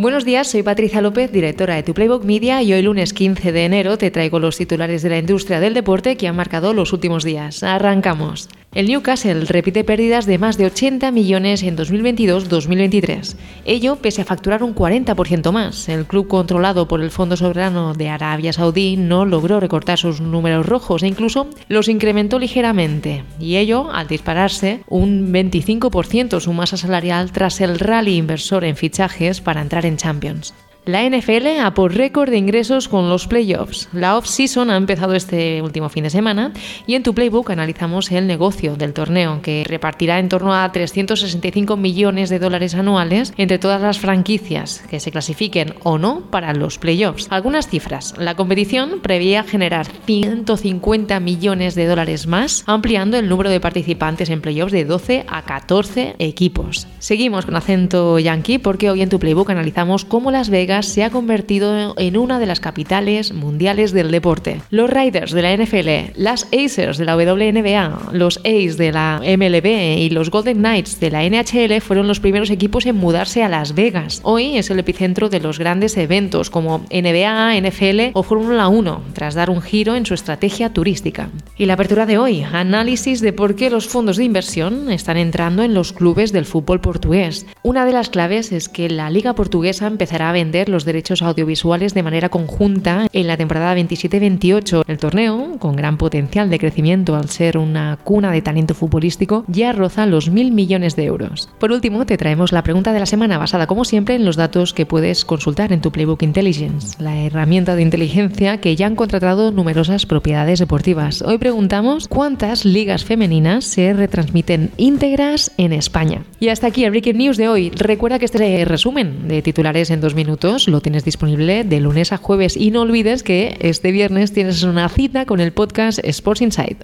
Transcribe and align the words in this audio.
Buenos 0.00 0.24
días, 0.24 0.48
soy 0.48 0.62
Patricia 0.62 1.02
López, 1.02 1.30
directora 1.30 1.74
de 1.74 1.82
Tu 1.82 1.92
Playbook 1.92 2.24
Media 2.24 2.62
y 2.62 2.72
hoy 2.72 2.80
lunes 2.80 3.12
15 3.12 3.52
de 3.52 3.66
enero 3.66 3.98
te 3.98 4.10
traigo 4.10 4.38
los 4.38 4.56
titulares 4.56 5.02
de 5.02 5.10
la 5.10 5.18
industria 5.18 5.60
del 5.60 5.74
deporte 5.74 6.16
que 6.16 6.26
han 6.26 6.36
marcado 6.36 6.72
los 6.72 6.94
últimos 6.94 7.22
días. 7.22 7.62
Arrancamos. 7.62 8.48
El 8.72 8.86
Newcastle 8.86 9.46
repite 9.46 9.82
pérdidas 9.82 10.26
de 10.26 10.38
más 10.38 10.56
de 10.56 10.66
80 10.66 11.10
millones 11.10 11.64
en 11.64 11.76
2022-2023. 11.76 13.34
Ello 13.64 13.96
pese 13.96 14.22
a 14.22 14.24
facturar 14.24 14.62
un 14.62 14.76
40% 14.76 15.50
más. 15.50 15.88
El 15.88 16.06
club 16.06 16.28
controlado 16.28 16.86
por 16.86 17.00
el 17.00 17.10
Fondo 17.10 17.36
Soberano 17.36 17.94
de 17.94 18.08
Arabia 18.08 18.52
Saudí 18.52 18.96
no 18.96 19.26
logró 19.26 19.58
recortar 19.58 19.98
sus 19.98 20.20
números 20.20 20.66
rojos 20.66 21.02
e 21.02 21.08
incluso 21.08 21.48
los 21.66 21.88
incrementó 21.88 22.38
ligeramente. 22.38 23.24
Y 23.40 23.56
ello 23.56 23.90
al 23.92 24.06
dispararse 24.06 24.84
un 24.88 25.32
25% 25.32 26.38
su 26.38 26.52
masa 26.52 26.76
salarial 26.76 27.32
tras 27.32 27.60
el 27.60 27.76
rally 27.76 28.18
inversor 28.18 28.62
en 28.62 28.76
fichajes 28.76 29.40
para 29.40 29.62
entrar 29.62 29.84
en 29.84 29.89
Champions. 29.96 30.52
La 30.86 31.04
NFL 31.04 31.60
ha 31.60 31.74
por 31.74 31.94
récord 31.94 32.30
de 32.30 32.38
ingresos 32.38 32.88
con 32.88 33.10
los 33.10 33.26
playoffs. 33.26 33.90
La 33.92 34.16
off-season 34.16 34.70
ha 34.70 34.78
empezado 34.78 35.14
este 35.14 35.60
último 35.60 35.90
fin 35.90 36.04
de 36.04 36.10
semana 36.10 36.54
y 36.86 36.94
en 36.94 37.02
tu 37.02 37.14
playbook 37.14 37.50
analizamos 37.50 38.10
el 38.10 38.26
negocio 38.26 38.76
del 38.76 38.94
torneo, 38.94 39.42
que 39.42 39.62
repartirá 39.68 40.18
en 40.18 40.30
torno 40.30 40.54
a 40.54 40.72
365 40.72 41.76
millones 41.76 42.30
de 42.30 42.38
dólares 42.38 42.74
anuales 42.74 43.34
entre 43.36 43.58
todas 43.58 43.82
las 43.82 43.98
franquicias 43.98 44.82
que 44.88 45.00
se 45.00 45.10
clasifiquen 45.10 45.74
o 45.82 45.98
no 45.98 46.22
para 46.30 46.54
los 46.54 46.78
playoffs. 46.78 47.26
Algunas 47.30 47.68
cifras. 47.68 48.14
La 48.16 48.34
competición 48.34 49.00
prevía 49.02 49.42
generar 49.42 49.86
150 50.06 51.20
millones 51.20 51.74
de 51.74 51.86
dólares 51.86 52.26
más, 52.26 52.64
ampliando 52.66 53.18
el 53.18 53.28
número 53.28 53.50
de 53.50 53.60
participantes 53.60 54.30
en 54.30 54.40
playoffs 54.40 54.72
de 54.72 54.86
12 54.86 55.26
a 55.28 55.42
14 55.42 56.16
equipos. 56.18 56.86
Seguimos 57.00 57.44
con 57.44 57.56
acento 57.56 58.18
yankee 58.18 58.58
porque 58.58 58.88
hoy 58.88 59.02
en 59.02 59.10
tu 59.10 59.18
playbook 59.18 59.50
analizamos 59.50 60.06
cómo 60.06 60.30
Las 60.30 60.48
Vegas 60.48 60.69
se 60.82 61.02
ha 61.02 61.10
convertido 61.10 61.94
en 61.98 62.16
una 62.16 62.38
de 62.38 62.46
las 62.46 62.60
capitales 62.60 63.32
mundiales 63.32 63.92
del 63.92 64.10
deporte. 64.10 64.60
Los 64.70 64.88
Riders 64.88 65.32
de 65.32 65.42
la 65.42 65.56
NFL, 65.56 66.20
las 66.20 66.46
Acers 66.52 66.96
de 66.96 67.04
la 67.04 67.16
WNBA, 67.16 68.12
los 68.12 68.38
A's 68.44 68.76
de 68.76 68.92
la 68.92 69.20
MLB 69.20 69.98
y 69.98 70.10
los 70.10 70.30
Golden 70.30 70.58
Knights 70.58 71.00
de 71.00 71.10
la 71.10 71.28
NHL 71.28 71.80
fueron 71.80 72.06
los 72.06 72.20
primeros 72.20 72.50
equipos 72.50 72.86
en 72.86 72.96
mudarse 72.96 73.42
a 73.42 73.48
Las 73.48 73.74
Vegas. 73.74 74.20
Hoy 74.22 74.56
es 74.58 74.70
el 74.70 74.78
epicentro 74.78 75.28
de 75.28 75.40
los 75.40 75.58
grandes 75.58 75.96
eventos 75.96 76.50
como 76.50 76.84
NBA, 76.90 77.60
NFL 77.60 78.12
o 78.14 78.22
Fórmula 78.22 78.68
1, 78.68 79.02
tras 79.12 79.34
dar 79.34 79.50
un 79.50 79.62
giro 79.62 79.96
en 79.96 80.06
su 80.06 80.14
estrategia 80.14 80.72
turística. 80.72 81.30
Y 81.56 81.66
la 81.66 81.74
apertura 81.74 82.06
de 82.06 82.18
hoy, 82.18 82.42
análisis 82.42 83.20
de 83.20 83.32
por 83.32 83.56
qué 83.56 83.70
los 83.70 83.88
fondos 83.88 84.16
de 84.16 84.24
inversión 84.24 84.90
están 84.90 85.16
entrando 85.16 85.64
en 85.64 85.74
los 85.74 85.92
clubes 85.92 86.32
del 86.32 86.46
fútbol 86.46 86.80
portugués. 86.80 87.46
Una 87.62 87.84
de 87.84 87.92
las 87.92 88.08
claves 88.08 88.52
es 88.52 88.70
que 88.70 88.88
la 88.88 89.10
liga 89.10 89.34
portuguesa 89.34 89.86
empezará 89.86 90.30
a 90.30 90.32
vender 90.32 90.70
los 90.70 90.86
derechos 90.86 91.20
audiovisuales 91.20 91.92
de 91.92 92.02
manera 92.02 92.30
conjunta 92.30 93.06
en 93.12 93.26
la 93.26 93.36
temporada 93.36 93.76
27-28. 93.76 94.84
El 94.86 94.96
torneo, 94.96 95.58
con 95.58 95.76
gran 95.76 95.98
potencial 95.98 96.48
de 96.48 96.58
crecimiento 96.58 97.16
al 97.16 97.28
ser 97.28 97.58
una 97.58 97.98
cuna 98.02 98.32
de 98.32 98.40
talento 98.40 98.72
futbolístico, 98.72 99.44
ya 99.46 99.72
roza 99.72 100.06
los 100.06 100.30
mil 100.30 100.52
millones 100.52 100.96
de 100.96 101.04
euros. 101.04 101.50
Por 101.58 101.70
último, 101.70 102.06
te 102.06 102.16
traemos 102.16 102.50
la 102.50 102.62
pregunta 102.62 102.94
de 102.94 103.00
la 103.00 103.04
semana 103.04 103.36
basada, 103.36 103.66
como 103.66 103.84
siempre, 103.84 104.14
en 104.14 104.24
los 104.24 104.36
datos 104.36 104.72
que 104.72 104.86
puedes 104.86 105.26
consultar 105.26 105.70
en 105.70 105.82
tu 105.82 105.92
Playbook 105.92 106.22
Intelligence, 106.22 106.96
la 106.98 107.18
herramienta 107.18 107.76
de 107.76 107.82
inteligencia 107.82 108.58
que 108.62 108.74
ya 108.74 108.86
han 108.86 108.96
contratado 108.96 109.52
numerosas 109.52 110.06
propiedades 110.06 110.60
deportivas. 110.60 111.20
Hoy 111.20 111.36
preguntamos 111.36 112.08
cuántas 112.08 112.64
ligas 112.64 113.04
femeninas 113.04 113.66
se 113.66 113.92
retransmiten 113.92 114.70
íntegras 114.78 115.52
en 115.58 115.74
España. 115.74 116.22
Y 116.40 116.48
hasta 116.48 116.68
aquí 116.68 116.84
el 116.84 116.92
Breaking 116.92 117.18
News 117.18 117.36
de 117.36 117.49
hoy. 117.50 117.70
Recuerda 117.70 118.18
que 118.18 118.24
este 118.24 118.64
resumen 118.64 119.28
de 119.28 119.42
titulares 119.42 119.90
en 119.90 120.00
dos 120.00 120.14
minutos 120.14 120.68
lo 120.68 120.80
tienes 120.80 121.04
disponible 121.04 121.64
de 121.64 121.80
lunes 121.80 122.12
a 122.12 122.16
jueves 122.16 122.56
y 122.56 122.70
no 122.70 122.82
olvides 122.82 123.22
que 123.22 123.56
este 123.60 123.92
viernes 123.92 124.32
tienes 124.32 124.62
una 124.62 124.88
cita 124.88 125.26
con 125.26 125.40
el 125.40 125.52
podcast 125.52 125.98
Sports 126.02 126.42
Insight. 126.42 126.82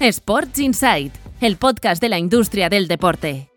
Sports 0.00 0.58
Insight, 0.58 1.14
el 1.40 1.56
podcast 1.56 2.00
de 2.02 2.08
la 2.08 2.18
industria 2.18 2.68
del 2.68 2.88
deporte. 2.88 3.51